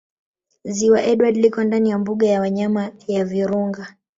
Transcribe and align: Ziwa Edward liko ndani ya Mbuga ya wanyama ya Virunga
Ziwa 0.63 1.01
Edward 1.03 1.37
liko 1.37 1.63
ndani 1.63 1.89
ya 1.89 1.99
Mbuga 1.99 2.27
ya 2.27 2.39
wanyama 2.41 2.91
ya 3.07 3.25
Virunga 3.25 3.95